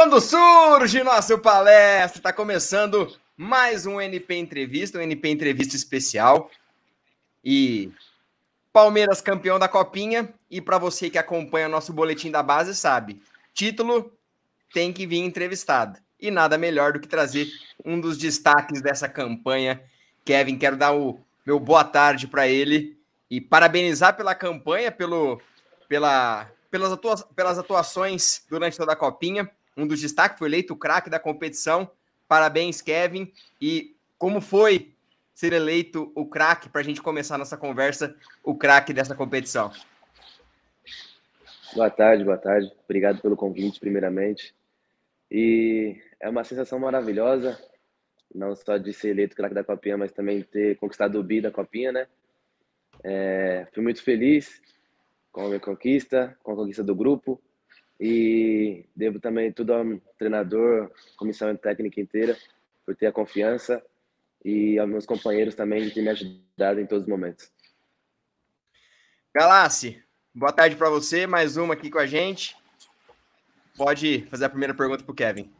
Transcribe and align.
Quando 0.00 0.20
surge 0.20 1.02
nosso 1.02 1.36
palestra, 1.40 2.20
está 2.20 2.32
começando 2.32 3.12
mais 3.36 3.84
um 3.84 4.00
NP 4.00 4.36
Entrevista, 4.36 4.96
um 4.96 5.02
NP 5.02 5.28
Entrevista 5.28 5.74
especial. 5.74 6.52
E 7.44 7.90
Palmeiras 8.72 9.20
campeão 9.20 9.58
da 9.58 9.66
Copinha. 9.66 10.32
E 10.48 10.60
para 10.60 10.78
você 10.78 11.10
que 11.10 11.18
acompanha 11.18 11.68
nosso 11.68 11.92
boletim 11.92 12.30
da 12.30 12.44
base, 12.44 12.76
sabe: 12.76 13.20
título 13.52 14.12
tem 14.72 14.92
que 14.92 15.04
vir 15.04 15.18
entrevistado. 15.18 15.98
E 16.20 16.30
nada 16.30 16.56
melhor 16.56 16.92
do 16.92 17.00
que 17.00 17.08
trazer 17.08 17.48
um 17.84 18.00
dos 18.00 18.16
destaques 18.16 18.80
dessa 18.80 19.08
campanha. 19.08 19.82
Kevin, 20.24 20.58
quero 20.58 20.76
dar 20.76 20.94
o 20.94 21.18
meu 21.44 21.58
boa 21.58 21.82
tarde 21.82 22.28
para 22.28 22.46
ele 22.46 22.96
e 23.28 23.40
parabenizar 23.40 24.16
pela 24.16 24.32
campanha, 24.32 24.92
pelo, 24.92 25.42
pela, 25.88 26.48
pelas, 26.70 26.92
atua 26.92 27.16
pelas 27.34 27.58
atuações 27.58 28.44
durante 28.48 28.76
toda 28.76 28.92
a 28.92 28.96
Copinha 28.96 29.50
um 29.78 29.86
dos 29.86 30.00
destaques, 30.00 30.38
foi 30.38 30.48
eleito 30.48 30.74
o 30.74 30.76
craque 30.76 31.08
da 31.08 31.20
competição. 31.20 31.90
Parabéns, 32.26 32.82
Kevin. 32.82 33.32
E 33.60 33.96
como 34.18 34.40
foi 34.40 34.92
ser 35.32 35.52
eleito 35.52 36.10
o 36.16 36.26
craque, 36.26 36.68
para 36.68 36.80
a 36.80 36.84
gente 36.84 37.00
começar 37.00 37.38
nossa 37.38 37.56
conversa, 37.56 38.16
o 38.42 38.56
craque 38.56 38.92
dessa 38.92 39.14
competição? 39.14 39.70
Boa 41.74 41.88
tarde, 41.88 42.24
boa 42.24 42.36
tarde. 42.36 42.72
Obrigado 42.84 43.22
pelo 43.22 43.36
convite, 43.36 43.78
primeiramente. 43.78 44.52
E 45.30 45.96
é 46.18 46.28
uma 46.28 46.42
sensação 46.42 46.78
maravilhosa, 46.78 47.56
não 48.34 48.56
só 48.56 48.78
de 48.78 48.92
ser 48.92 49.10
eleito 49.10 49.36
craque 49.36 49.54
da 49.54 49.62
Copinha, 49.62 49.96
mas 49.96 50.10
também 50.10 50.42
ter 50.42 50.76
conquistado 50.78 51.20
o 51.20 51.22
bi 51.22 51.40
da 51.40 51.52
Copinha, 51.52 51.92
né? 51.92 52.06
É, 53.04 53.66
fui 53.72 53.82
muito 53.82 54.02
feliz 54.02 54.60
com 55.30 55.42
a 55.42 55.48
minha 55.48 55.60
conquista, 55.60 56.36
com 56.42 56.52
a 56.52 56.56
conquista 56.56 56.82
do 56.82 56.96
grupo. 56.96 57.40
E 58.00 58.84
devo 58.94 59.18
também 59.18 59.52
tudo 59.52 59.72
ao 59.72 59.84
treinador, 60.18 60.90
comissão 61.16 61.54
técnica 61.56 62.00
inteira, 62.00 62.36
por 62.86 62.94
ter 62.94 63.06
a 63.06 63.12
confiança 63.12 63.82
e 64.44 64.78
aos 64.78 64.88
meus 64.88 65.04
companheiros 65.04 65.54
também 65.54 65.82
de 65.82 65.90
ter 65.90 66.02
me 66.02 66.10
ajudado 66.10 66.80
em 66.80 66.86
todos 66.86 67.02
os 67.02 67.08
momentos. 67.08 67.50
Galassi, 69.34 70.02
boa 70.34 70.52
tarde 70.52 70.76
para 70.76 70.88
você, 70.88 71.26
mais 71.26 71.56
uma 71.56 71.74
aqui 71.74 71.90
com 71.90 71.98
a 71.98 72.06
gente. 72.06 72.56
Pode 73.76 74.26
fazer 74.30 74.46
a 74.46 74.48
primeira 74.48 74.74
pergunta 74.74 75.04
para 75.04 75.12
o 75.12 75.14
Kevin. 75.14 75.50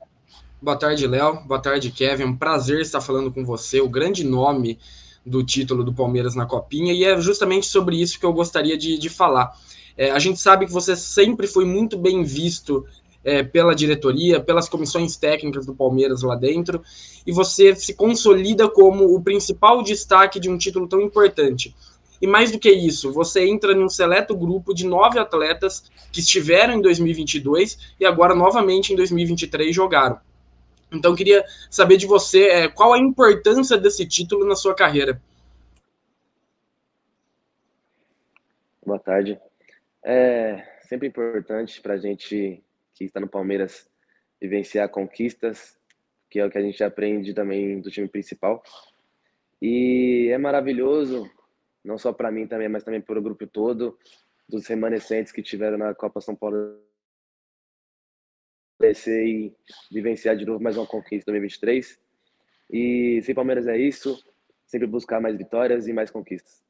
Boa 0.61 0.77
tarde, 0.77 1.07
Léo. 1.07 1.45
Boa 1.45 1.63
tarde, 1.63 1.93
Kevin. 1.93 2.25
Um 2.25 2.37
prazer 2.37 2.81
estar 2.81 3.01
falando 3.01 3.33
com 3.33 3.45
você. 3.45 3.81
O 3.81 3.89
grande 3.89 4.25
nome 4.25 4.79
do 5.25 5.45
título 5.45 5.85
do 5.85 5.95
Palmeiras 5.95 6.35
na 6.35 6.47
Copinha, 6.47 6.93
e 6.93 7.05
é 7.05 7.21
justamente 7.21 7.67
sobre 7.67 8.01
isso 8.01 8.19
que 8.19 8.27
eu 8.27 8.33
gostaria 8.33 8.77
de, 8.77 8.99
de 8.99 9.09
falar. 9.09 9.53
É, 9.99 10.13
a 10.13 10.19
gente 10.21 10.39
sabe 10.39 10.65
que 10.65 10.73
você 10.73 10.95
sempre 10.95 11.49
foi 11.49 11.65
muito 11.65 11.99
bem 11.99 12.23
visto 12.23 12.87
é, 13.25 13.43
pela 13.43 13.75
diretoria, 13.75 14.41
pelas 14.41 14.69
comissões 14.69 15.17
técnicas 15.17 15.67
do 15.67 15.75
Palmeiras 15.75 16.23
lá 16.23 16.37
dentro, 16.37 16.81
e 17.27 17.33
você 17.33 17.75
se 17.75 17.95
consolida 17.95 18.69
como 18.69 19.13
o 19.13 19.21
principal 19.21 19.83
destaque 19.83 20.39
de 20.39 20.49
um 20.49 20.57
título 20.57 20.87
tão 20.87 21.01
importante. 21.01 21.75
E 22.23 22.27
mais 22.29 22.53
do 22.53 22.61
que 22.61 22.71
isso, 22.71 23.13
você 23.13 23.45
entra 23.45 23.75
num 23.75 23.89
seleto 23.89 24.37
grupo 24.37 24.73
de 24.73 24.87
nove 24.87 25.19
atletas 25.19 25.85
que 26.13 26.21
estiveram 26.21 26.75
em 26.75 26.81
2022 26.81 27.95
e 27.99 28.07
agora 28.07 28.37
novamente 28.37 28.93
em 28.93 28.97
2023 28.97 29.75
jogaram. 29.75 30.21
Então, 30.93 31.15
queria 31.15 31.45
saber 31.69 31.97
de 31.97 32.07
você 32.07 32.47
é, 32.49 32.69
qual 32.69 32.93
a 32.93 32.99
importância 32.99 33.77
desse 33.77 34.07
título 34.07 34.47
na 34.47 34.57
sua 34.57 34.75
carreira. 34.75 35.21
Boa 38.87 38.99
tarde. 38.99 39.39
É 40.05 40.81
sempre 40.83 41.09
importante 41.09 41.81
para 41.81 41.95
a 41.95 41.99
gente 41.99 42.63
que 42.95 43.05
está 43.05 43.21
no 43.21 43.29
Palmeiras 43.29 43.91
vivenciar 44.41 44.89
conquistas, 44.89 45.79
que 46.31 46.39
é 46.39 46.47
o 46.47 46.51
que 46.51 46.59
a 46.59 46.63
gente 46.63 46.83
aprende 46.83 47.35
também 47.35 47.81
do 47.81 47.91
time 47.91 48.09
principal. 48.09 48.63
E 49.61 50.29
é 50.33 50.39
maravilhoso, 50.39 51.29
não 51.85 51.99
só 51.99 52.13
para 52.13 52.31
mim 52.31 52.47
também, 52.47 52.69
mas 52.69 52.85
também 52.85 53.01
para 53.01 53.19
o 53.19 53.23
grupo 53.23 53.47
todo, 53.47 53.99
dos 54.49 54.67
remanescentes 54.67 55.33
que 55.33 55.43
tiveram 55.43 55.77
na 55.77 55.95
Copa 55.95 56.21
São 56.21 56.35
Paulo 56.35 56.81
e 58.81 59.53
vivenciar 59.91 60.37
de 60.37 60.47
novo 60.47 60.63
mais 60.63 60.77
uma 60.77 60.87
conquista 60.87 61.31
em 61.31 61.35
2023. 61.35 62.01
E 62.71 63.21
sem 63.23 63.35
Palmeiras 63.35 63.67
é 63.67 63.77
isso, 63.77 64.23
sempre 64.67 64.87
buscar 64.87 65.21
mais 65.21 65.37
vitórias 65.37 65.89
e 65.89 65.93
mais 65.93 66.11
conquistas. 66.11 66.68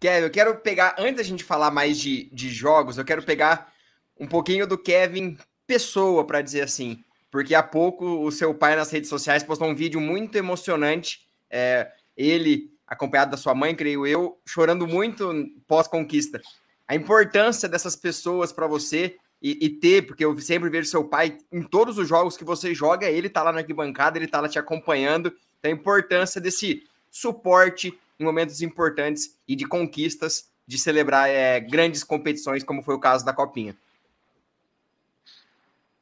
Kevin, 0.00 0.24
eu 0.24 0.30
quero 0.30 0.56
pegar, 0.56 0.96
antes 0.98 1.16
da 1.16 1.22
gente 1.22 1.44
falar 1.44 1.70
mais 1.70 1.98
de, 1.98 2.30
de 2.32 2.48
jogos, 2.48 2.96
eu 2.96 3.04
quero 3.04 3.22
pegar 3.22 3.70
um 4.18 4.26
pouquinho 4.26 4.66
do 4.66 4.78
Kevin 4.78 5.36
pessoa, 5.66 6.26
para 6.26 6.40
dizer 6.40 6.62
assim. 6.62 7.04
Porque 7.30 7.54
há 7.54 7.62
pouco 7.62 8.24
o 8.24 8.32
seu 8.32 8.52
pai 8.54 8.74
nas 8.74 8.90
redes 8.90 9.10
sociais 9.10 9.42
postou 9.42 9.68
um 9.68 9.74
vídeo 9.74 10.00
muito 10.00 10.36
emocionante. 10.36 11.20
É, 11.50 11.92
ele, 12.16 12.72
acompanhado 12.86 13.30
da 13.30 13.36
sua 13.36 13.54
mãe, 13.54 13.74
creio 13.74 14.06
eu, 14.06 14.40
chorando 14.44 14.86
muito 14.86 15.32
pós-conquista. 15.68 16.40
A 16.88 16.94
importância 16.96 17.68
dessas 17.68 17.94
pessoas 17.94 18.52
para 18.52 18.66
você 18.66 19.16
e, 19.40 19.64
e, 19.64 19.68
ter, 19.68 20.06
porque 20.06 20.24
eu 20.24 20.38
sempre 20.40 20.68
vejo 20.68 20.88
seu 20.88 21.04
pai 21.04 21.38
em 21.52 21.62
todos 21.62 21.98
os 21.98 22.08
jogos 22.08 22.36
que 22.36 22.44
você 22.44 22.74
joga, 22.74 23.08
ele 23.08 23.28
tá 23.28 23.42
lá 23.42 23.52
na 23.52 23.58
arquibancada, 23.58 24.18
ele 24.18 24.26
tá 24.26 24.40
lá 24.40 24.48
te 24.48 24.58
acompanhando. 24.58 25.32
Então, 25.58 25.70
a 25.70 25.74
importância 25.74 26.40
desse 26.40 26.82
suporte 27.10 27.96
em 28.20 28.24
momentos 28.24 28.60
importantes 28.60 29.40
e 29.48 29.56
de 29.56 29.66
conquistas 29.66 30.52
de 30.66 30.78
celebrar 30.78 31.28
é, 31.28 31.58
grandes 31.58 32.04
competições, 32.04 32.62
como 32.62 32.82
foi 32.82 32.94
o 32.94 33.00
caso 33.00 33.24
da 33.24 33.32
Copinha? 33.32 33.74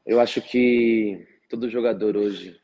Eu 0.05 0.21
acho 0.21 0.43
que 0.43 1.27
todo 1.49 1.71
jogador 1.71 2.17
hoje 2.17 2.61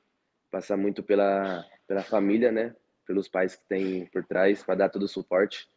passa 0.50 0.76
muito 0.76 1.02
pela, 1.02 1.64
pela 1.86 2.02
família, 2.02 2.50
né? 2.50 2.74
Pelos 3.06 3.28
pais 3.28 3.54
que 3.54 3.64
tem 3.68 4.06
por 4.06 4.24
trás 4.24 4.62
para 4.62 4.74
dar 4.74 4.88
todo 4.88 5.04
o 5.04 5.08
suporte. 5.08 5.68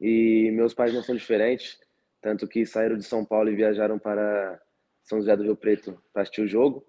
E 0.00 0.50
meus 0.52 0.72
pais 0.72 0.94
não 0.94 1.02
são 1.02 1.16
diferentes, 1.16 1.78
tanto 2.20 2.46
que 2.46 2.64
saíram 2.64 2.96
de 2.96 3.04
São 3.04 3.24
Paulo 3.24 3.50
e 3.50 3.56
viajaram 3.56 3.98
para 3.98 4.60
São 5.02 5.18
José 5.18 5.36
do 5.36 5.42
Rio 5.42 5.56
Preto 5.56 6.00
para 6.12 6.22
assistir 6.22 6.42
o 6.42 6.48
jogo. 6.48 6.86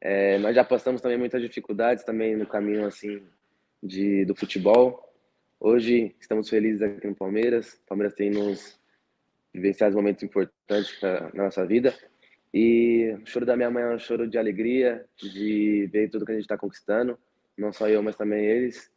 É, 0.00 0.38
nós 0.38 0.54
já 0.54 0.64
passamos 0.64 1.00
também 1.00 1.18
muitas 1.18 1.42
dificuldades 1.42 2.04
também 2.04 2.36
no 2.36 2.46
caminho 2.46 2.86
assim 2.86 3.22
de 3.82 4.24
do 4.24 4.34
futebol, 4.34 5.07
Hoje 5.60 6.14
estamos 6.20 6.48
felizes 6.48 6.80
aqui 6.80 7.06
no 7.08 7.16
Palmeiras. 7.16 7.80
O 7.84 7.88
Palmeiras 7.88 8.14
tem 8.14 8.30
nos 8.30 8.78
vivenciado 9.52 9.96
momentos 9.96 10.22
importantes 10.22 10.96
na 11.02 11.44
nossa 11.44 11.66
vida. 11.66 11.92
E 12.54 13.12
o 13.20 13.26
choro 13.26 13.44
da 13.44 13.56
minha 13.56 13.68
mãe 13.68 13.82
é 13.82 13.94
um 13.94 13.98
choro 13.98 14.28
de 14.28 14.38
alegria, 14.38 15.04
de 15.16 15.88
ver 15.92 16.10
tudo 16.10 16.24
que 16.24 16.30
a 16.30 16.34
gente 16.34 16.44
está 16.44 16.56
conquistando, 16.56 17.18
não 17.56 17.72
só 17.72 17.88
eu, 17.88 18.00
mas 18.02 18.14
também 18.14 18.44
eles. 18.44 18.88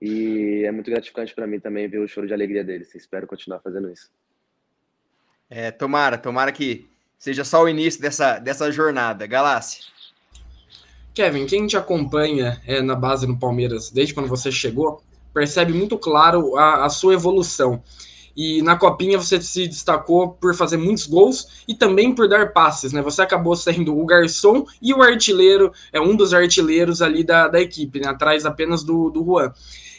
E 0.00 0.62
é 0.64 0.70
muito 0.70 0.90
gratificante 0.90 1.34
para 1.34 1.46
mim 1.46 1.58
também 1.58 1.88
ver 1.88 1.98
o 1.98 2.06
choro 2.06 2.28
de 2.28 2.32
alegria 2.32 2.62
deles. 2.62 2.94
Espero 2.94 3.26
continuar 3.26 3.58
fazendo 3.58 3.90
isso. 3.90 4.08
É, 5.50 5.72
tomara, 5.72 6.16
tomara 6.16 6.52
que 6.52 6.88
seja 7.18 7.42
só 7.42 7.64
o 7.64 7.68
início 7.68 8.00
dessa, 8.00 8.38
dessa 8.38 8.70
jornada. 8.70 9.26
Galácia. 9.26 9.84
Kevin, 11.12 11.46
quem 11.46 11.66
te 11.66 11.76
acompanha 11.76 12.62
é, 12.64 12.80
na 12.80 12.94
base 12.94 13.26
no 13.26 13.38
Palmeiras 13.38 13.90
desde 13.90 14.14
quando 14.14 14.28
você 14.28 14.52
chegou, 14.52 15.02
percebe 15.36 15.74
muito 15.74 15.98
claro 15.98 16.56
a, 16.56 16.86
a 16.86 16.88
sua 16.88 17.12
evolução. 17.12 17.82
E 18.34 18.62
na 18.62 18.74
copinha 18.74 19.18
você 19.18 19.38
se 19.38 19.68
destacou 19.68 20.30
por 20.30 20.54
fazer 20.54 20.78
muitos 20.78 21.06
gols 21.06 21.62
e 21.68 21.74
também 21.74 22.14
por 22.14 22.26
dar 22.26 22.54
passes, 22.54 22.90
né? 22.90 23.02
Você 23.02 23.20
acabou 23.20 23.54
sendo 23.54 23.98
o 23.98 24.06
garçom 24.06 24.64
e 24.80 24.94
o 24.94 25.02
artilheiro, 25.02 25.72
é 25.92 26.00
um 26.00 26.16
dos 26.16 26.32
artilheiros 26.32 27.02
ali 27.02 27.22
da, 27.22 27.48
da 27.48 27.60
equipe, 27.60 28.00
né? 28.00 28.08
Atrás 28.08 28.46
apenas 28.46 28.82
do, 28.82 29.10
do 29.10 29.22
Juan. 29.22 29.52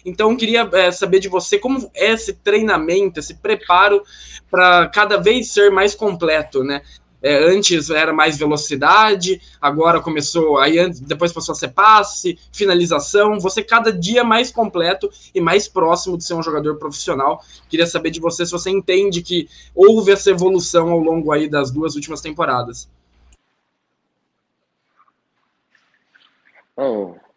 Então, 0.04 0.36
queria 0.36 0.68
é, 0.74 0.92
saber 0.92 1.20
de 1.20 1.28
você 1.28 1.60
como 1.60 1.88
é 1.94 2.14
esse 2.14 2.34
treinamento, 2.34 3.20
esse 3.20 3.36
preparo 3.36 4.02
para 4.50 4.88
cada 4.88 5.18
vez 5.18 5.52
ser 5.52 5.70
mais 5.70 5.94
completo, 5.94 6.64
né? 6.64 6.82
É, 7.22 7.36
antes 7.36 7.90
era 7.90 8.14
mais 8.14 8.38
velocidade, 8.38 9.42
agora 9.60 10.00
começou, 10.00 10.60
aí 10.60 10.78
depois 11.02 11.34
passou 11.34 11.54
a 11.54 11.56
ser 11.56 11.70
passe, 11.70 12.38
finalização. 12.52 13.40
Você 13.40 13.64
cada 13.64 13.92
dia 13.92 14.24
mais 14.24 14.52
completo 14.52 15.10
e 15.34 15.42
mais 15.42 15.68
próximo 15.68 16.18
de 16.18 16.24
ser 16.24 16.36
um 16.36 16.44
jogador 16.44 16.78
profissional. 16.78 17.44
Queria 17.68 17.88
saber 17.88 18.12
de 18.12 18.20
você 18.20 18.46
se 18.46 18.52
você 18.52 18.70
entende 18.70 19.24
que 19.24 19.50
houve 19.74 20.12
essa 20.12 20.30
evolução 20.30 20.92
ao 20.92 21.00
longo 21.00 21.32
aí 21.32 21.50
das 21.50 21.72
duas 21.72 21.96
últimas 21.96 22.22
temporadas. 22.22 22.88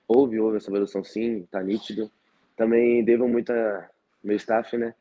Houve, 0.06 0.38
houve 0.38 0.56
essa 0.58 0.69
evolução 0.69 1.02
sim, 1.02 1.46
tá 1.50 1.62
nítido. 1.62 2.10
Também 2.56 3.02
devo 3.02 3.26
muito 3.26 3.50
a 3.50 3.88
meu 4.22 4.37
staff, 4.37 4.76
né? 4.76 4.94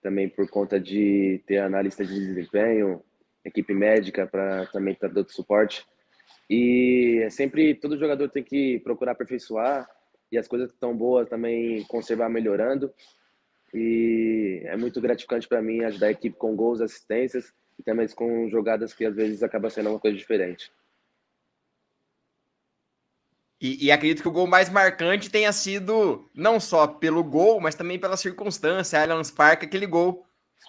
Também 0.00 0.28
por 0.28 0.48
conta 0.48 0.80
de 0.80 1.42
ter 1.46 1.58
analista 1.58 2.04
de 2.04 2.14
desempenho, 2.14 3.02
equipe 3.44 3.74
médica 3.74 4.26
para 4.26 4.66
também 4.66 4.94
estar 4.94 5.08
dando 5.08 5.30
suporte. 5.30 5.86
E 6.48 7.20
é 7.24 7.30
sempre 7.30 7.74
todo 7.74 7.98
jogador 7.98 8.28
tem 8.28 8.42
que 8.42 8.78
procurar 8.80 9.12
aperfeiçoar 9.12 9.88
e 10.30 10.38
as 10.38 10.48
coisas 10.48 10.68
que 10.68 10.74
estão 10.74 10.96
boas 10.96 11.28
também 11.28 11.84
conservar 11.84 12.28
melhorando. 12.28 12.92
E 13.72 14.62
é 14.64 14.76
muito 14.76 15.00
gratificante 15.00 15.48
para 15.48 15.62
mim 15.62 15.82
ajudar 15.84 16.08
a 16.08 16.12
equipe 16.12 16.36
com 16.36 16.54
gols, 16.54 16.80
assistências 16.80 17.52
e 17.78 17.82
também 17.82 18.06
com 18.08 18.48
jogadas 18.48 18.92
que 18.94 19.04
às 19.04 19.14
vezes 19.14 19.42
acaba 19.42 19.70
sendo 19.70 19.90
uma 19.90 19.98
coisa 19.98 20.16
diferente. 20.16 20.70
E, 23.60 23.86
e, 23.86 23.90
acredito 23.90 24.20
que 24.20 24.28
o 24.28 24.32
gol 24.32 24.46
mais 24.46 24.68
marcante 24.68 25.30
tenha 25.30 25.50
sido 25.50 26.30
não 26.34 26.60
só 26.60 26.86
pelo 26.86 27.24
gol, 27.24 27.60
mas 27.60 27.74
também 27.74 27.98
pela 27.98 28.16
circunstância. 28.16 29.00
Allianz 29.00 29.30
Parque, 29.30 29.64
aquele 29.64 29.86
gol 29.86 30.26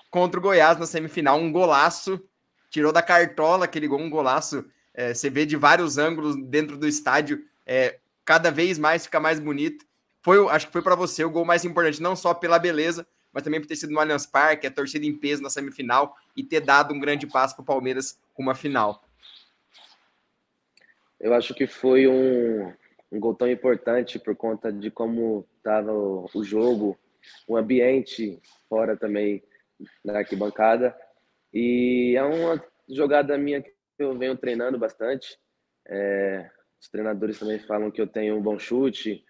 contra 0.09 0.39
o 0.39 0.41
Goiás 0.41 0.77
na 0.79 0.85
semifinal, 0.85 1.37
um 1.37 1.51
golaço, 1.51 2.23
tirou 2.75 2.91
da 2.91 3.01
cartola 3.01 3.63
aquele 3.63 3.87
gol, 3.87 4.01
um 4.01 4.09
golaço. 4.09 4.65
É, 4.93 5.13
você 5.13 5.29
vê 5.29 5.45
de 5.45 5.55
vários 5.55 5.97
ângulos 5.97 6.35
dentro 6.35 6.75
do 6.75 6.85
estádio, 6.85 7.45
é, 7.65 7.99
cada 8.25 8.51
vez 8.51 8.77
mais 8.77 9.05
fica 9.05 9.17
mais 9.17 9.39
bonito. 9.39 9.85
Foi, 10.21 10.45
acho 10.49 10.67
que 10.67 10.73
foi 10.73 10.81
para 10.81 10.93
você 10.93 11.23
o 11.23 11.29
gol 11.29 11.45
mais 11.45 11.63
importante, 11.63 12.01
não 12.01 12.17
só 12.17 12.33
pela 12.33 12.59
beleza, 12.59 13.07
mas 13.31 13.43
também 13.43 13.61
por 13.61 13.67
ter 13.67 13.77
sido 13.77 13.93
no 13.93 13.99
Allianz 13.99 14.25
Parque, 14.25 14.67
a 14.67 14.71
torcida 14.71 15.05
em 15.05 15.13
peso 15.13 15.41
na 15.41 15.49
semifinal 15.49 16.17
e 16.35 16.43
ter 16.43 16.59
dado 16.59 16.93
um 16.93 16.99
grande 16.99 17.25
passo 17.25 17.55
para 17.55 17.63
o 17.63 17.65
Palmeiras 17.65 18.19
com 18.33 18.43
uma 18.43 18.55
final. 18.55 19.01
Eu 21.17 21.33
acho 21.33 21.53
que 21.53 21.65
foi 21.65 22.07
um, 22.07 22.73
um 23.09 23.19
gol 23.21 23.35
tão 23.35 23.49
importante 23.49 24.19
por 24.19 24.35
conta 24.35 24.69
de 24.69 24.91
como 24.91 25.47
estava 25.59 25.93
o, 25.93 26.29
o 26.33 26.43
jogo, 26.43 26.97
o 27.47 27.55
ambiente 27.55 28.37
fora 28.67 28.97
também 28.97 29.41
na 30.03 30.17
arquibancada. 30.17 30.93
E 31.55 32.15
é 32.17 32.23
uma 32.23 32.61
jogada 32.89 33.37
minha 33.37 33.61
que 33.61 33.71
eu 33.97 34.17
venho 34.17 34.35
treinando 34.35 34.77
bastante. 34.77 35.39
É, 35.87 36.51
os 36.81 36.89
treinadores 36.89 37.39
também 37.39 37.59
falam 37.59 37.89
que 37.89 38.01
eu 38.01 38.07
tenho 38.07 38.35
um 38.35 38.41
bom 38.41 38.59
chute, 38.59 39.23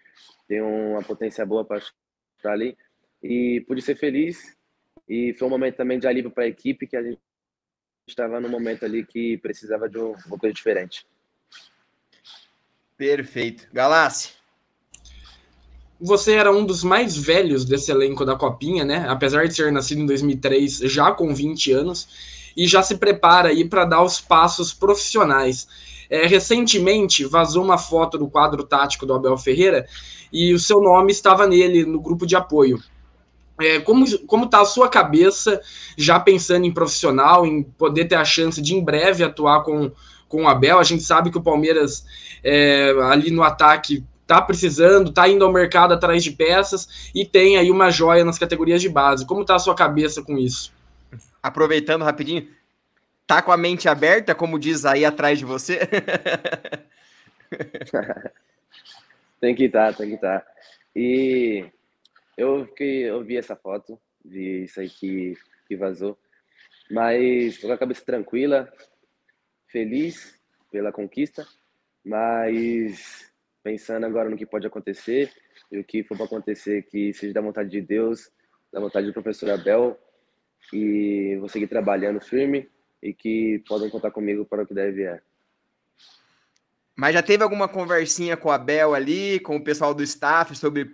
tenho 0.48 0.66
uma 0.66 1.04
potência 1.04 1.46
boa 1.46 1.64
para 1.64 1.78
estar 1.78 2.52
ali. 2.52 2.76
E 3.22 3.64
pude 3.68 3.80
ser 3.80 3.94
feliz. 3.94 4.56
E 5.08 5.34
foi 5.34 5.46
um 5.46 5.50
momento 5.50 5.76
também 5.76 6.00
de 6.00 6.08
alívio 6.08 6.32
para 6.32 6.42
a 6.42 6.48
equipe, 6.48 6.88
que 6.88 6.96
a 6.96 7.02
gente 7.02 7.20
estava 8.08 8.40
num 8.40 8.48
momento 8.48 8.84
ali 8.84 9.06
que 9.06 9.38
precisava 9.38 9.88
de 9.88 9.98
uma 9.98 10.38
coisa 10.38 10.52
diferente. 10.52 11.06
Perfeito. 12.96 13.68
Galassi. 13.72 14.35
Você 16.00 16.34
era 16.34 16.52
um 16.52 16.64
dos 16.64 16.84
mais 16.84 17.16
velhos 17.16 17.64
desse 17.64 17.90
elenco 17.90 18.24
da 18.24 18.36
Copinha, 18.36 18.84
né? 18.84 19.06
Apesar 19.08 19.46
de 19.46 19.54
ser 19.54 19.72
nascido 19.72 20.02
em 20.02 20.06
2003, 20.06 20.78
já 20.84 21.10
com 21.10 21.34
20 21.34 21.72
anos, 21.72 22.06
e 22.56 22.66
já 22.66 22.82
se 22.82 22.96
prepara 22.96 23.48
aí 23.48 23.64
para 23.64 23.84
dar 23.84 24.02
os 24.02 24.20
passos 24.20 24.74
profissionais. 24.74 25.66
É, 26.08 26.26
recentemente 26.26 27.24
vazou 27.24 27.64
uma 27.64 27.78
foto 27.78 28.16
do 28.16 28.28
quadro 28.28 28.62
tático 28.62 29.04
do 29.04 29.14
Abel 29.14 29.36
Ferreira 29.36 29.86
e 30.32 30.52
o 30.54 30.58
seu 30.58 30.80
nome 30.80 31.10
estava 31.10 31.46
nele, 31.46 31.84
no 31.84 32.00
grupo 32.00 32.26
de 32.26 32.36
apoio. 32.36 32.78
É, 33.58 33.80
como, 33.80 34.04
como 34.26 34.48
tá 34.48 34.60
a 34.60 34.66
sua 34.66 34.88
cabeça, 34.88 35.60
já 35.96 36.20
pensando 36.20 36.66
em 36.66 36.72
profissional, 36.72 37.46
em 37.46 37.62
poder 37.62 38.04
ter 38.04 38.16
a 38.16 38.24
chance 38.24 38.60
de 38.60 38.74
em 38.74 38.84
breve 38.84 39.24
atuar 39.24 39.62
com, 39.62 39.90
com 40.28 40.44
o 40.44 40.48
Abel? 40.48 40.78
A 40.78 40.84
gente 40.84 41.02
sabe 41.02 41.30
que 41.30 41.38
o 41.38 41.42
Palmeiras 41.42 42.04
é, 42.44 42.94
ali 43.10 43.30
no 43.30 43.42
ataque 43.42 44.04
tá 44.26 44.42
precisando, 44.42 45.12
tá 45.12 45.28
indo 45.28 45.44
ao 45.44 45.52
mercado 45.52 45.94
atrás 45.94 46.24
de 46.24 46.32
peças 46.32 47.10
e 47.14 47.24
tem 47.24 47.56
aí 47.56 47.70
uma 47.70 47.90
joia 47.90 48.24
nas 48.24 48.38
categorias 48.38 48.82
de 48.82 48.88
base. 48.88 49.26
Como 49.26 49.44
tá 49.44 49.54
a 49.54 49.60
sua 49.60 49.74
cabeça 49.74 50.22
com 50.22 50.36
isso? 50.36 50.74
Aproveitando 51.42 52.02
rapidinho, 52.04 52.48
tá 53.26 53.40
com 53.40 53.52
a 53.52 53.56
mente 53.56 53.88
aberta, 53.88 54.34
como 54.34 54.58
diz 54.58 54.84
aí 54.84 55.04
atrás 55.04 55.38
de 55.38 55.44
você? 55.44 55.80
tem 59.40 59.54
que 59.54 59.64
estar, 59.64 59.92
tá, 59.92 59.98
tem 59.98 60.08
que 60.08 60.16
estar. 60.16 60.40
Tá. 60.40 60.46
E 60.94 61.64
eu, 62.36 62.66
que, 62.66 63.02
eu 63.02 63.22
vi 63.22 63.36
essa 63.36 63.54
foto, 63.54 63.98
vi 64.24 64.64
isso 64.64 64.80
aí 64.80 64.88
que, 64.88 65.36
que 65.68 65.76
vazou, 65.76 66.18
mas 66.90 67.58
tô 67.58 67.68
com 67.68 67.72
a 67.72 67.78
cabeça 67.78 68.04
tranquila, 68.04 68.72
feliz 69.68 70.36
pela 70.70 70.90
conquista, 70.90 71.46
mas 72.04 73.30
pensando 73.66 74.06
agora 74.06 74.30
no 74.30 74.36
que 74.36 74.46
pode 74.46 74.64
acontecer 74.64 75.28
e 75.72 75.78
o 75.80 75.82
que 75.82 76.04
for 76.04 76.16
para 76.16 76.26
acontecer 76.26 76.82
que 76.82 77.12
seja 77.12 77.34
da 77.34 77.40
vontade 77.40 77.68
de 77.68 77.80
Deus, 77.80 78.30
da 78.72 78.78
vontade 78.78 79.08
do 79.08 79.12
professor 79.12 79.50
Abel 79.50 79.98
e 80.72 81.36
vou 81.40 81.48
seguir 81.48 81.66
trabalhando 81.66 82.20
firme 82.20 82.70
e 83.02 83.12
que 83.12 83.60
podem 83.66 83.90
contar 83.90 84.12
comigo 84.12 84.44
para 84.44 84.62
o 84.62 84.66
que 84.66 84.72
deve 84.72 84.92
vier. 84.92 85.24
Mas 86.96 87.12
já 87.12 87.24
teve 87.24 87.42
alguma 87.42 87.66
conversinha 87.66 88.36
com 88.36 88.50
o 88.50 88.52
Abel 88.52 88.94
ali, 88.94 89.40
com 89.40 89.56
o 89.56 89.64
pessoal 89.64 89.92
do 89.92 90.02
staff 90.04 90.54
sobre 90.54 90.88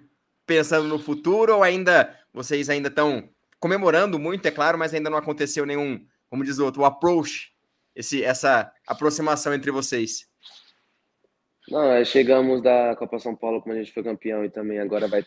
pensando 0.47 0.89
no 0.89 0.99
futuro 0.99 1.57
ou 1.57 1.63
ainda 1.63 2.19
vocês 2.33 2.71
ainda 2.71 2.89
estão 2.89 3.29
comemorando 3.61 4.19
muito, 4.19 4.47
é 4.47 4.51
claro, 4.51 4.79
mas 4.79 4.95
ainda 4.95 5.11
não 5.11 5.19
aconteceu 5.19 5.67
nenhum, 5.67 6.07
como 6.27 6.43
diz 6.43 6.59
o 6.59 6.65
outro, 6.65 6.81
o 6.81 6.87
approach, 6.87 7.53
esse, 7.95 8.25
essa 8.25 8.73
aproximação 8.87 9.53
entre 9.53 9.71
vocês? 9.71 10.32
Não, 11.69 12.05
chegamos 12.05 12.61
da 12.63 12.97
Copa 12.97 13.19
São 13.19 13.37
Paulo 13.37 13.63
como 13.63 13.75
a 13.75 13.79
gente 13.79 13.93
foi 13.93 14.03
campeão 14.03 14.45
e 14.45 14.51
também 14.51 14.79
agora 14.79 15.07
vai 15.07 15.25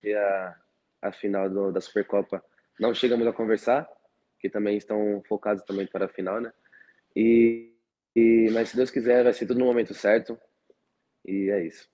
ter 0.00 0.16
a, 0.16 0.56
a 1.02 1.12
final 1.12 1.48
do, 1.48 1.72
da 1.72 1.80
Supercopa. 1.80 2.44
Não 2.78 2.94
chegamos 2.94 3.26
a 3.26 3.32
conversar, 3.32 3.88
que 4.38 4.50
também 4.50 4.76
estão 4.76 5.22
focados 5.26 5.62
também 5.64 5.86
para 5.86 6.04
a 6.04 6.08
final, 6.08 6.40
né? 6.40 6.52
E, 7.16 7.72
e 8.14 8.50
mas 8.52 8.70
se 8.70 8.76
Deus 8.76 8.90
quiser 8.90 9.24
vai 9.24 9.32
ser 9.32 9.46
tudo 9.46 9.60
no 9.60 9.66
momento 9.66 9.94
certo 9.94 10.38
e 11.24 11.50
é 11.50 11.64
isso. 11.64 11.88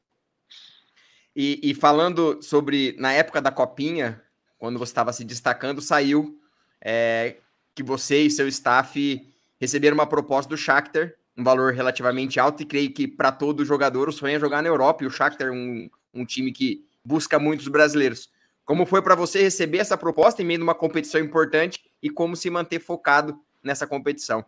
E, 1.35 1.61
e 1.63 1.75
falando 1.75 2.43
sobre 2.43 2.97
na 2.99 3.13
época 3.13 3.41
da 3.41 3.53
copinha, 3.53 4.21
quando 4.59 4.79
você 4.79 4.91
estava 4.91 5.13
se 5.13 5.25
destacando, 5.25 5.81
saiu 5.81 6.41
é, 6.81 7.37
que 7.75 7.83
você 7.83 8.23
e 8.23 8.31
seu 8.31 8.49
staff 8.49 9.33
receberam 9.61 9.95
uma 9.95 10.09
proposta 10.09 10.49
do 10.49 10.57
Shakhtar, 10.57 11.15
um 11.41 11.45
valor 11.45 11.73
relativamente 11.73 12.39
alto, 12.39 12.63
e 12.63 12.67
creio 12.67 12.93
que 12.93 13.09
para 13.09 13.33
todo 13.33 13.65
jogador 13.65 14.09
o 14.09 14.13
sonho 14.13 14.37
é 14.37 14.41
jogar 14.41 14.63
na 14.63 14.69
Europa, 14.69 15.03
e 15.03 15.07
o 15.07 15.11
Shakhtar 15.11 15.49
é 15.49 15.51
um, 15.51 15.91
um 16.15 16.25
time 16.25 16.53
que 16.53 16.87
busca 17.05 17.39
muitos 17.39 17.67
brasileiros. 17.69 18.31
Como 18.65 18.87
foi 18.87 19.03
para 19.03 19.17
você 19.17 19.43
receber 19.43 19.79
essa 19.79 19.97
proposta 19.97 20.43
em 20.43 20.45
meio 20.45 20.61
a 20.61 20.63
uma 20.63 20.75
competição 20.75 21.21
importante 21.21 21.91
e 22.01 22.09
como 22.09 22.37
se 22.37 22.49
manter 22.51 22.79
focado 22.79 23.41
nessa 23.63 23.87
competição? 23.87 24.45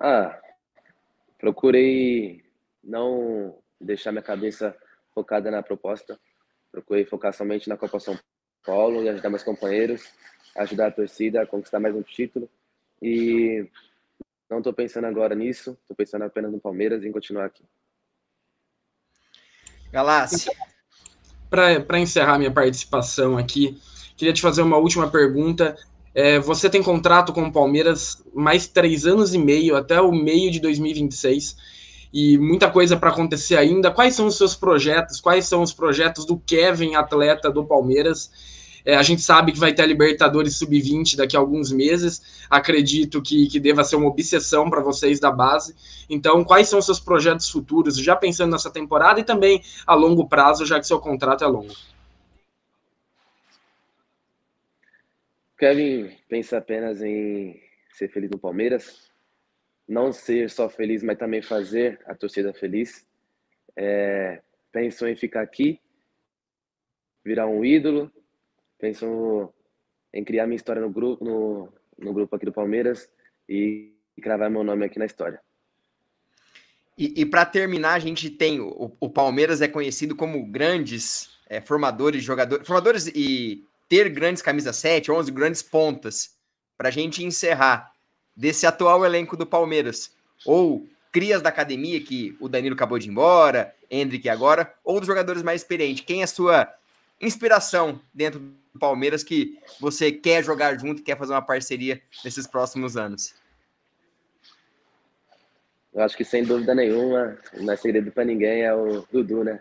Ah, 0.00 0.38
procurei 1.38 2.44
não 2.82 3.58
deixar 3.80 4.12
minha 4.12 4.22
cabeça 4.22 4.74
focada 5.14 5.50
na 5.50 5.62
proposta. 5.62 6.18
Procurei 6.70 7.04
focar 7.04 7.32
somente 7.34 7.68
na 7.68 7.76
Copa 7.76 7.98
São 8.00 8.18
Paulo 8.64 9.02
e 9.02 9.08
ajudar 9.08 9.30
meus 9.30 9.42
companheiros, 9.42 10.02
ajudar 10.56 10.88
a 10.88 10.92
torcida 10.92 11.42
a 11.42 11.46
conquistar 11.46 11.80
mais 11.80 11.94
um 11.94 12.02
título. 12.02 12.48
E 13.02 13.68
não 14.50 14.58
estou 14.58 14.72
pensando 14.72 15.06
agora 15.06 15.34
nisso, 15.34 15.76
estou 15.82 15.96
pensando 15.96 16.22
apenas 16.22 16.52
no 16.52 16.60
Palmeiras 16.60 17.02
e 17.02 17.08
em 17.08 17.12
continuar 17.12 17.46
aqui. 17.46 17.64
Galassi. 19.92 20.50
Para 21.48 21.98
encerrar 21.98 22.38
minha 22.38 22.50
participação 22.50 23.38
aqui, 23.38 23.80
queria 24.16 24.34
te 24.34 24.42
fazer 24.42 24.62
uma 24.62 24.76
última 24.76 25.10
pergunta. 25.10 25.76
É, 26.14 26.38
você 26.38 26.68
tem 26.68 26.82
contrato 26.82 27.32
com 27.32 27.42
o 27.42 27.52
Palmeiras 27.52 28.22
mais 28.34 28.66
três 28.66 29.06
anos 29.06 29.34
e 29.34 29.38
meio, 29.38 29.76
até 29.76 30.00
o 30.00 30.12
meio 30.12 30.50
de 30.50 30.60
2026 30.60 31.56
e 32.12 32.38
muita 32.38 32.70
coisa 32.70 32.96
para 32.96 33.10
acontecer 33.10 33.56
ainda. 33.56 33.90
Quais 33.90 34.14
são 34.14 34.26
os 34.26 34.36
seus 34.36 34.54
projetos? 34.54 35.20
Quais 35.20 35.46
são 35.46 35.62
os 35.62 35.72
projetos 35.72 36.24
do 36.24 36.38
Kevin, 36.38 36.94
atleta 36.94 37.50
do 37.50 37.64
Palmeiras? 37.64 38.30
É, 38.86 38.94
a 38.94 39.02
gente 39.02 39.20
sabe 39.20 39.50
que 39.50 39.58
vai 39.58 39.74
ter 39.74 39.82
a 39.82 39.86
Libertadores 39.86 40.56
Sub-20 40.58 41.16
daqui 41.16 41.36
a 41.36 41.40
alguns 41.40 41.72
meses. 41.72 42.46
Acredito 42.48 43.20
que, 43.20 43.48
que 43.48 43.58
deva 43.58 43.82
ser 43.82 43.96
uma 43.96 44.06
obsessão 44.06 44.70
para 44.70 44.80
vocês 44.80 45.18
da 45.18 45.32
base. 45.32 45.74
Então, 46.08 46.44
quais 46.44 46.68
são 46.68 46.78
os 46.78 46.84
seus 46.84 47.00
projetos 47.00 47.50
futuros, 47.50 47.98
já 47.98 48.14
pensando 48.14 48.52
nessa 48.52 48.70
temporada 48.70 49.18
e 49.18 49.24
também 49.24 49.60
a 49.84 49.92
longo 49.96 50.28
prazo, 50.28 50.64
já 50.64 50.78
que 50.78 50.86
seu 50.86 51.00
contrato 51.00 51.42
é 51.42 51.48
longo? 51.48 51.74
Kevin 55.58 56.16
pensa 56.28 56.58
apenas 56.58 57.02
em 57.02 57.60
ser 57.92 58.08
feliz 58.08 58.30
no 58.30 58.38
Palmeiras, 58.38 59.10
não 59.88 60.12
ser 60.12 60.48
só 60.48 60.68
feliz, 60.68 61.02
mas 61.02 61.18
também 61.18 61.42
fazer 61.42 61.98
a 62.06 62.14
torcida 62.14 62.52
feliz. 62.54 63.04
É, 63.74 64.42
penso 64.70 65.08
em 65.08 65.16
ficar 65.16 65.40
aqui, 65.40 65.80
virar 67.24 67.48
um 67.48 67.64
ídolo, 67.64 68.12
penso 68.78 69.52
em 70.12 70.24
criar 70.24 70.46
minha 70.46 70.56
história 70.56 70.80
no 70.80 70.90
grupo, 70.90 71.24
no, 71.24 71.72
no 71.98 72.12
grupo 72.12 72.34
aqui 72.34 72.44
do 72.44 72.52
Palmeiras 72.52 73.08
e, 73.48 73.92
cravar 74.22 74.50
meu 74.50 74.64
nome 74.64 74.84
aqui 74.84 74.98
na 74.98 75.04
história. 75.04 75.40
E, 76.96 77.20
e 77.20 77.26
para 77.26 77.44
terminar, 77.44 77.94
a 77.94 77.98
gente 77.98 78.30
tem 78.30 78.60
o, 78.60 78.96
o, 78.98 79.10
Palmeiras 79.10 79.60
é 79.60 79.68
conhecido 79.68 80.16
como 80.16 80.46
grandes 80.46 81.38
é, 81.48 81.60
formadores, 81.60 82.24
jogadores, 82.24 82.66
formadores 82.66 83.06
e 83.08 83.62
ter 83.88 84.08
grandes 84.08 84.42
camisas 84.42 84.76
7, 84.76 85.10
11 85.10 85.30
grandes 85.30 85.62
pontas. 85.62 86.34
Para 86.78 86.88
a 86.88 86.92
gente 86.92 87.24
encerrar, 87.24 87.92
desse 88.36 88.66
atual 88.66 89.04
elenco 89.04 89.36
do 89.36 89.46
Palmeiras? 89.46 90.14
Ou 90.44 90.86
crias 91.10 91.40
da 91.40 91.48
academia, 91.48 92.02
que 92.02 92.36
o 92.38 92.48
Danilo 92.48 92.74
acabou 92.74 92.98
de 92.98 93.08
ir 93.08 93.10
embora, 93.10 93.74
Hendrick 93.90 94.28
agora, 94.28 94.74
ou 94.84 95.00
dos 95.00 95.06
jogadores 95.06 95.42
mais 95.42 95.62
experientes? 95.62 96.04
Quem 96.04 96.20
é 96.20 96.24
a 96.24 96.28
sua 96.28 96.70
inspiração 97.20 98.00
dentro 98.12 98.40
do 98.40 98.78
Palmeiras 98.78 99.24
que 99.24 99.58
você 99.80 100.12
quer 100.12 100.44
jogar 100.44 100.78
junto, 100.78 101.02
quer 101.02 101.16
fazer 101.16 101.32
uma 101.32 101.42
parceria 101.42 102.00
nesses 102.24 102.46
próximos 102.46 102.96
anos? 102.96 103.34
Eu 105.94 106.02
acho 106.02 106.16
que 106.16 106.24
sem 106.24 106.44
dúvida 106.44 106.74
nenhuma, 106.74 107.38
não 107.54 107.72
é 107.72 107.76
segredo 107.76 108.12
para 108.12 108.24
ninguém, 108.24 108.62
é 108.62 108.74
o 108.74 109.06
Dudu, 109.10 109.42
né? 109.42 109.60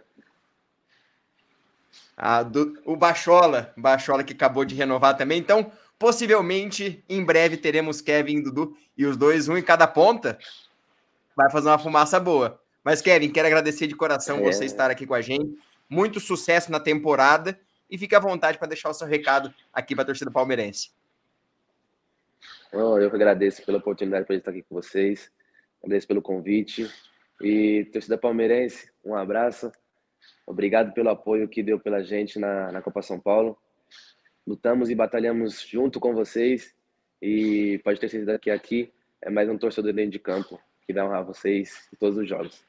Do, 2.52 2.78
o 2.86 2.96
Bachola, 2.96 3.74
Bachola 3.78 4.24
que 4.24 4.34
acabou 4.34 4.66
de 4.66 4.76
renovar 4.76 5.16
também. 5.16 5.40
Então, 5.40 5.72
possivelmente, 5.98 7.04
em 7.08 7.24
breve 7.24 7.58
teremos 7.58 8.02
Kevin 8.02 8.38
e 8.38 8.44
Dudu 8.44 8.78
e 8.98 9.06
os 9.06 9.16
dois, 9.16 9.48
um 9.48 9.58
em 9.58 9.62
cada 9.62 9.88
ponta. 9.88 10.38
Vai 11.36 11.50
fazer 11.52 11.70
uma 11.70 11.80
fumaça 11.80 12.20
boa. 12.20 12.60
Mas, 12.84 13.02
Kevin, 13.02 13.30
quero 13.30 13.48
agradecer 13.48 13.88
de 13.88 13.96
coração 13.96 14.38
é. 14.40 14.42
você 14.42 14.66
estar 14.66 14.92
aqui 14.92 15.06
com 15.06 15.14
a 15.14 15.22
gente. 15.22 15.58
Muito 15.90 16.20
sucesso 16.20 16.72
na 16.72 16.80
temporada 16.80 17.60
e 17.90 17.98
fique 17.98 18.16
à 18.16 18.20
vontade 18.20 18.58
para 18.58 18.68
deixar 18.68 18.90
o 18.90 18.94
seu 18.94 19.08
recado 19.08 19.54
aqui 19.72 19.96
para 19.96 20.04
a 20.04 20.08
torcida 20.08 20.32
palmeirense. 20.32 20.92
Eu 22.72 23.10
que 23.10 23.16
agradeço 23.16 23.66
pela 23.66 23.78
oportunidade 23.78 24.26
para 24.26 24.36
estar 24.36 24.52
aqui 24.52 24.64
com 24.64 24.76
vocês. 24.76 25.32
Agradeço 25.82 26.08
pelo 26.08 26.22
convite. 26.22 26.92
E 27.42 27.86
torcida 27.92 28.18
palmeirense, 28.18 28.92
um 29.04 29.16
abraço. 29.16 29.72
Obrigado 30.46 30.94
pelo 30.94 31.10
apoio 31.10 31.48
que 31.48 31.64
deu 31.64 31.80
pela 31.80 32.04
gente 32.04 32.40
na, 32.40 32.72
na 32.72 32.82
Copa 32.82 33.02
São 33.02 33.20
Paulo. 33.20 33.58
Lutamos 34.46 34.90
e 34.90 34.96
batalhamos 34.96 35.62
junto 35.62 36.00
com 36.00 36.14
vocês. 36.14 36.76
E 37.22 37.80
pode 37.84 38.00
ter 38.00 38.10
certeza 38.10 38.38
que 38.38 38.50
aqui 38.50 38.94
é 39.22 39.30
mais 39.30 39.50
um 39.50 39.58
torcedor 39.58 39.94
dentro 39.94 40.12
de 40.12 40.20
campo 40.20 40.60
que 40.86 40.94
vai 40.94 41.04
honrar 41.04 41.26
vocês 41.26 41.88
em 41.94 41.98
todos 41.98 42.18
os 42.18 42.28
jogos. 42.28 42.64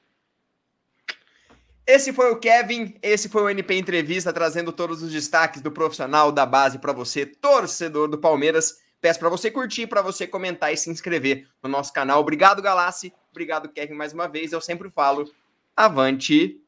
Esse 1.86 2.12
foi 2.12 2.32
o 2.32 2.40
Kevin, 2.40 2.98
esse 3.00 3.28
foi 3.28 3.42
o 3.42 3.48
NP 3.48 3.78
Entrevista, 3.78 4.32
trazendo 4.32 4.72
todos 4.72 5.02
os 5.02 5.12
destaques 5.12 5.60
do 5.60 5.70
profissional 5.70 6.32
da 6.32 6.44
base 6.44 6.80
para 6.80 6.92
você, 6.92 7.24
torcedor 7.24 8.08
do 8.08 8.18
Palmeiras. 8.18 8.80
Peço 9.00 9.20
para 9.20 9.28
você 9.28 9.52
curtir, 9.52 9.86
para 9.86 10.02
você 10.02 10.26
comentar 10.26 10.72
e 10.72 10.76
se 10.76 10.90
inscrever 10.90 11.46
no 11.62 11.68
nosso 11.68 11.92
canal. 11.92 12.20
Obrigado, 12.20 12.60
Galassi. 12.60 13.12
Obrigado, 13.30 13.68
Kevin, 13.68 13.94
mais 13.94 14.12
uma 14.12 14.26
vez. 14.26 14.52
Eu 14.52 14.60
sempre 14.60 14.90
falo, 14.90 15.30
avante 15.76 16.60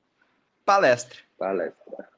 palestra. 0.65 1.19
Palestra. 1.37 2.09